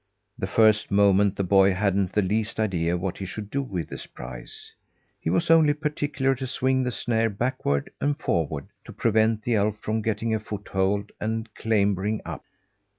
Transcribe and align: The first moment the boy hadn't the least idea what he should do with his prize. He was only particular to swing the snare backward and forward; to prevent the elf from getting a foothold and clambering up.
The 0.35 0.47
first 0.47 0.89
moment 0.89 1.35
the 1.35 1.43
boy 1.43 1.73
hadn't 1.75 2.13
the 2.13 2.23
least 2.23 2.59
idea 2.59 2.97
what 2.97 3.19
he 3.19 3.25
should 3.27 3.51
do 3.51 3.61
with 3.61 3.91
his 3.91 4.07
prize. 4.07 4.71
He 5.19 5.29
was 5.29 5.51
only 5.51 5.75
particular 5.75 6.33
to 6.33 6.47
swing 6.47 6.81
the 6.81 6.89
snare 6.89 7.29
backward 7.29 7.91
and 8.01 8.17
forward; 8.19 8.67
to 8.85 8.93
prevent 8.93 9.43
the 9.43 9.53
elf 9.53 9.77
from 9.77 10.01
getting 10.01 10.33
a 10.33 10.39
foothold 10.39 11.11
and 11.19 11.53
clambering 11.53 12.19
up. 12.25 12.43